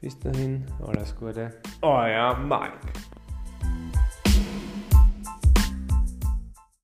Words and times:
Bis 0.00 0.18
dahin, 0.18 0.64
alles 0.86 1.14
Gute, 1.14 1.52
euer 1.82 2.36
Mike. 2.38 3.09